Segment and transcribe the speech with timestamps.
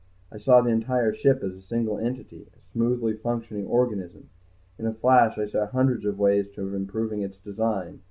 [0.31, 4.31] I saw the entire ship as a single entity, a smoothly functioning organism.
[4.79, 7.99] In a flash I saw a hundred ways of improving its design.